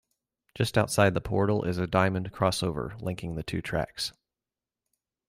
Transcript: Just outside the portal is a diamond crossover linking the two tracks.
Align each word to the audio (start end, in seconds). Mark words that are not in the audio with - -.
Just 0.55 0.79
outside 0.79 1.13
the 1.13 1.21
portal 1.21 1.63
is 1.63 1.77
a 1.77 1.85
diamond 1.85 2.31
crossover 2.31 2.99
linking 3.03 3.35
the 3.35 3.43
two 3.43 3.61
tracks. 3.61 4.11